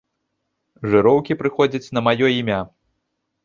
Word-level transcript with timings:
Жыроўкі 0.93 1.39
прыходзяць 1.43 1.85
на 1.95 2.05
маё 2.11 2.25
імя. 2.41 2.61